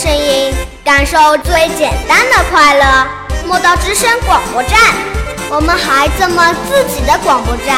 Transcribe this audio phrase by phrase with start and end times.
[0.00, 3.06] 声音，感受最简单的快乐。
[3.46, 4.80] 莫道之声广播站，
[5.50, 7.76] 我们孩子们自己的广播站。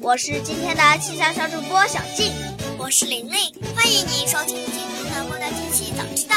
[0.00, 2.32] 我是今天的气象小主播小静，
[2.78, 6.36] 我是玲玲，欢迎您收听今天的《莫道天气早知道》。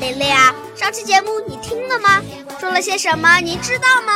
[0.00, 2.20] 玲玲啊，上期节目你听了吗？
[2.60, 3.40] 说了些什么？
[3.40, 4.12] 你知道吗？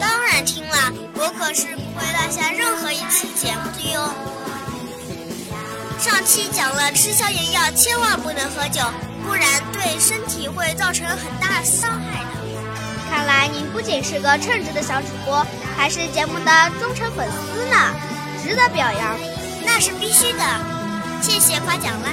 [0.00, 4.10] 当然听了，我可是不会落下任何一期节目的哟。
[6.00, 8.80] 上期讲了吃消炎药千万不能喝酒，
[9.24, 12.33] 不然对身体会造成很大伤害的。
[13.08, 17.76] 看来您不仅是个称职的小主播，还是节目的忠诚粉丝呢。
[18.42, 19.16] 值得表扬，
[19.64, 20.44] 那是必须的。
[21.22, 22.10] 谢谢夸奖了。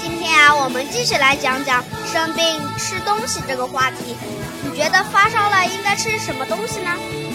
[0.00, 2.44] 今天啊，我们继续来讲讲生病
[2.78, 4.16] 吃东西这个话题。
[4.62, 6.90] 你觉得发烧了应该吃什么东西呢？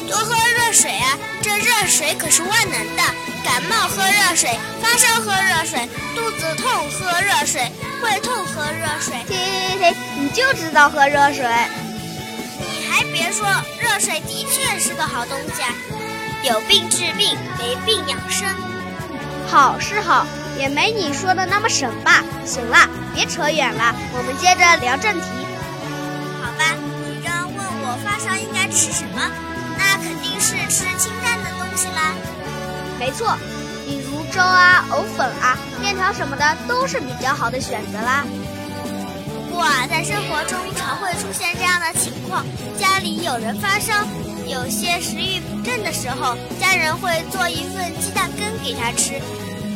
[0.08, 3.03] 多喝热水啊，这热水可是万能的。
[3.44, 9.14] 感冒喝热水，发烧喝热水，肚子痛喝热水，胃痛喝热水。
[9.28, 9.95] 停停停！
[10.17, 11.45] 你就知道喝热水。
[13.16, 13.47] 别说，
[13.80, 15.69] 热水的确是个好东西啊。
[16.44, 18.45] 有病治病，没病养生。
[19.47, 20.27] 好是好，
[20.59, 22.21] 也没你说的那么神吧。
[22.45, 22.77] 行了，
[23.13, 25.27] 别扯远了，我们接着聊正题。
[26.43, 26.75] 好吧，
[27.08, 29.32] 你刚问我发烧应该吃什么，
[29.77, 32.11] 那肯定是吃清淡的东西啦。
[32.99, 33.37] 没错，
[33.86, 38.26] 比如粥啊、藕粉啊、面条什么的都是比较好的选择啦。
[39.55, 42.45] 不过啊，在生活中常会出现这样的情况，
[42.77, 43.93] 家里有人发烧。
[44.45, 49.14] 有些食欲不振的时候，家人会做一份鸡蛋羹给他吃，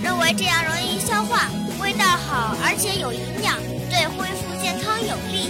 [0.04, 1.48] 认为这样容易消化，
[1.82, 3.56] 味道好，而且有营养，
[3.90, 5.50] 对恢复健康有利。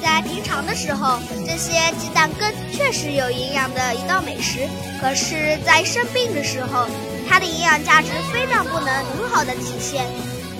[0.00, 4.60] 在平常的时候，这些鸡蛋羹确实有营养的一道美食，
[5.00, 6.86] 可是，在生病的时候，
[7.28, 10.06] 它的营养价值非但不能很好的体现，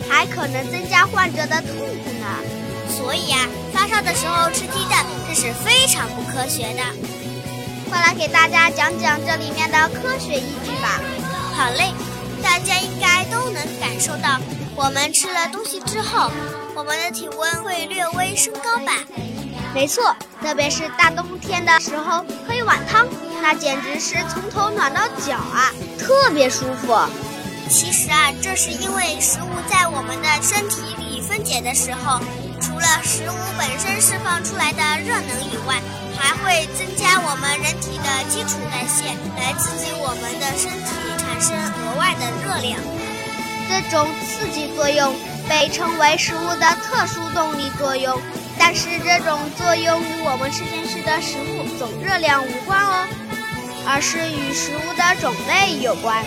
[0.09, 2.26] 还可能增加患者的痛苦呢。
[2.88, 3.38] 所以呀，
[3.72, 6.82] 发烧的时候吃鸡蛋，这是非常不科学的。
[7.91, 11.00] 快来给大家讲讲这里面的科学依据吧。
[11.54, 11.92] 好嘞，
[12.42, 14.41] 大家应该都能感受到，
[14.75, 16.31] 我们吃了东西之后，
[16.75, 18.92] 我们的体温会略微升高吧？
[19.75, 23.06] 没错，特别是大冬天的时候喝一碗汤，
[23.42, 26.92] 那简直是从头暖到脚啊，特别舒服。
[27.69, 32.20] 其实啊，这是因为食物在我们的身体里分解的时候。
[32.60, 35.76] 除了食物本身释放出来的热能以外，
[36.16, 40.88] 还会增加我们人体的基础代谢，来刺激我们的身体
[41.19, 42.80] 产生额外的热量。
[43.69, 45.14] 这种刺激作用
[45.47, 48.19] 被称为食物的特殊动力作用，
[48.58, 53.06] 但是这种作用与我们吃进去的食物总热量无关哦，
[53.86, 56.24] 而是与食物的种类有关。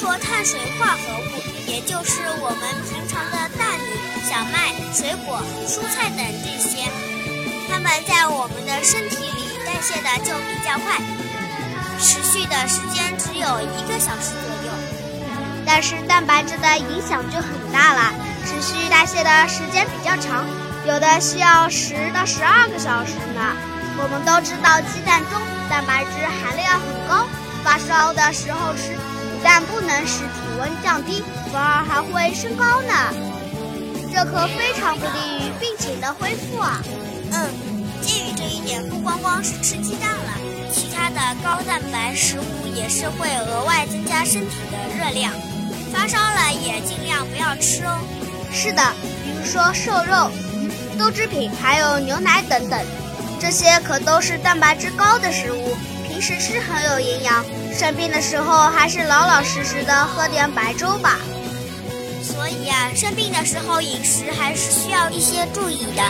[0.00, 3.84] 说碳水化合物，也就是我们平常的大米。
[4.24, 6.88] 小麦、水果、蔬菜等这些，
[7.68, 10.96] 它们在我们的身体里代谢的就比较快，
[12.00, 14.72] 持续的时间只有一个小时左右。
[15.66, 18.14] 但是蛋白质的影响就很大了，
[18.46, 20.46] 持续代谢的时间比较长，
[20.86, 23.52] 有的需要十到十二个小时呢。
[24.00, 27.28] 我们都知道鸡蛋中蛋白质含量很高，
[27.62, 28.96] 发烧的时候吃，
[29.52, 30.30] 但不能使体
[30.60, 32.94] 温降低，反而还会升高呢。
[34.12, 36.80] 这可非常不利于病情的恢复啊！
[37.32, 37.50] 嗯，
[38.00, 40.32] 鉴于这一点，不光光是吃鸡蛋了，
[40.72, 42.44] 其他的高蛋白食物
[42.76, 45.32] 也是会额外增加身体的热量。
[45.92, 47.98] 发烧了也尽量不要吃哦。
[48.52, 48.80] 是的，
[49.24, 50.30] 比如说瘦肉、
[50.96, 52.80] 豆制品，还有牛奶等等，
[53.40, 55.76] 这些可都是蛋白质高的食物，
[56.06, 57.44] 平时吃很有营养。
[57.72, 61.18] 生病的时候，还是老老实实的喝点白粥吧。
[62.22, 66.02] 所以呀，生病的时候饮食还是需要一些注意的。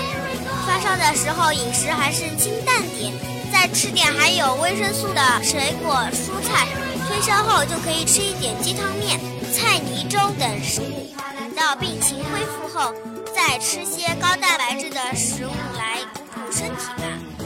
[0.66, 3.12] 发烧的时候饮食还是清淡点，
[3.52, 6.66] 再吃点含有维生素的水果蔬菜。
[7.08, 9.18] 退烧后就可以吃一点鸡汤面、
[9.52, 11.12] 菜泥粥等食物。
[11.38, 12.94] 等到病情恢复后，
[13.34, 17.39] 再吃些高蛋白质的食物来补补身体吧。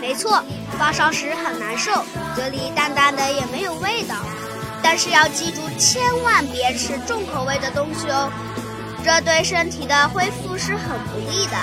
[0.00, 0.42] 没错，
[0.78, 2.04] 发烧时很难受，
[2.34, 4.14] 嘴里淡淡的也没有味道。
[4.82, 8.30] 但是要记住，千万别吃重口味的东西哦，
[9.04, 11.56] 这对身体的恢复是很不利的。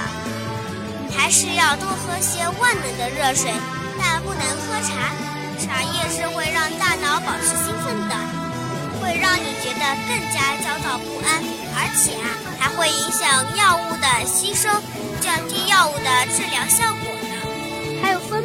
[1.15, 3.53] 还是要多喝些万能的热水，
[3.97, 5.13] 但不能喝茶。
[5.61, 8.15] 茶叶是会让大脑保持兴奋的，
[8.99, 11.39] 会让你觉得更加焦躁不安，
[11.77, 12.27] 而且啊，
[12.59, 14.67] 还会影响药物的吸收，
[15.21, 17.12] 降低药物的治疗效果。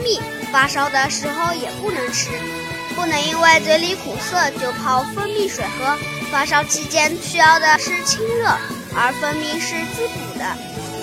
[0.09, 0.21] 蜜，
[0.51, 2.31] 发烧的时候也不能吃，
[2.97, 5.97] 不能因为嘴里苦涩就泡蜂蜜水喝。
[6.33, 8.49] 发烧期间需要的是清热，
[8.95, 10.45] 而蜂蜜是滋补的，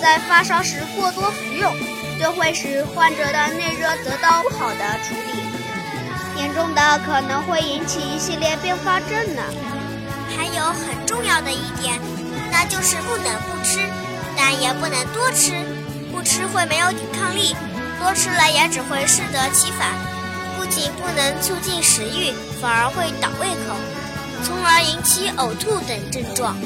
[0.02, 1.72] 在发烧时过多服用，
[2.20, 9.42] 就会使患者的内热得到不好的处理，严重的可能会引起一系列并发症呢。
[10.36, 11.98] 还有很重要的一点，
[12.50, 13.80] 那就是不能不吃，
[14.36, 15.54] 但也不能多吃，
[16.12, 17.56] 不吃会没有抵抗力，
[18.06, 19.88] 多吃了也只会适得其反，
[20.56, 22.32] 不仅不能促进食欲，
[22.62, 23.74] 反而会倒胃口。
[24.44, 26.56] 从而引起呕吐等症状。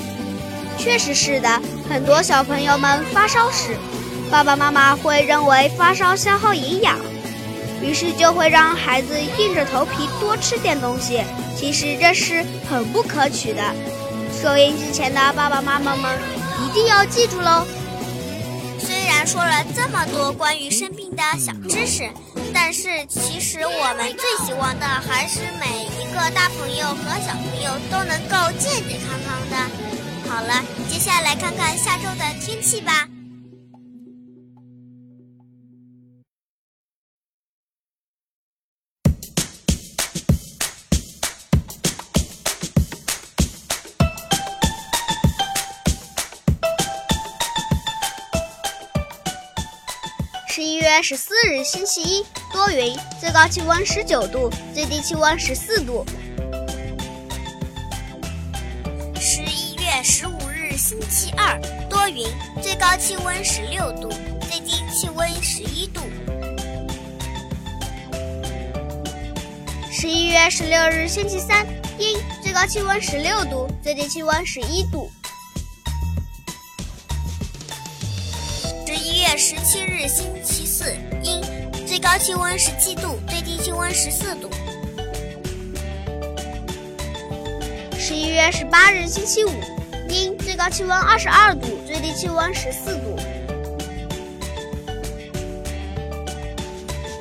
[0.77, 1.49] 确实是的，
[1.89, 3.75] 很多小朋友们发烧时，
[4.31, 6.99] 爸爸妈妈会认为发烧消耗营养，
[7.81, 11.23] 于是就会让孩子硬着头皮多吃点东西。
[11.57, 13.63] 其实这是很不可取的。
[14.43, 16.19] 收音机前的爸爸妈妈们
[16.63, 17.67] 一定要记住喽。
[19.27, 22.11] 说了这么多关于生病的小知识，
[22.53, 30.31] 但是其实我们最希望的还是每一个大朋友和小朋友都能够健健康康的。
[30.31, 33.09] 好了，接下来看看下周的天气吧。
[50.61, 52.23] 十一月十四日，星期一，
[52.53, 56.05] 多云，最高气温十九度，最低气温十四度。
[59.19, 61.59] 十一月十五日，星期二，
[61.89, 62.27] 多云，
[62.61, 64.11] 最高气温十六度，
[64.51, 66.03] 最低气温十一度。
[69.91, 71.67] 十一月十六日，星期三，
[71.99, 75.11] 阴，最高气温十六度，最低气温十一度。
[79.51, 80.85] 十七日，星期四，
[81.25, 81.43] 阴，
[81.85, 84.49] 最高气温十七度，最低气温十四度。
[87.99, 89.51] 十一月十八日，星期五，
[90.09, 93.19] 阴，最高气温二十二度，最低气温十四度。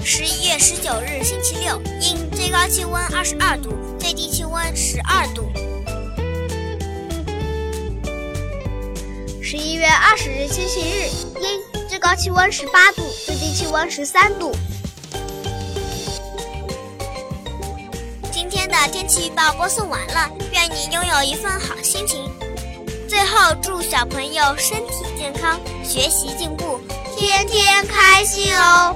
[0.05, 5.49] 十一月十九日，星期六，阴，最高气温二十二度，最低气温十二度。
[9.41, 11.09] 十一月二十日，星期日，
[11.41, 11.59] 阴，
[11.99, 14.55] 高气温十八度，最低气温十三度。
[18.31, 22.31] 今天的天气预报播送完了，愿你拥有一份好心情。
[23.07, 26.79] 最后，祝小朋友身体健康，学习进步，
[27.17, 28.95] 天天开心哦！